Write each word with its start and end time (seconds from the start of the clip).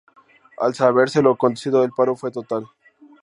Al 0.57 0.73
saberse 0.73 1.21
lo 1.21 1.33
acontecido, 1.33 1.83
el 1.83 1.91
paro 1.91 2.15
fue 2.15 2.31
total. 2.31 2.67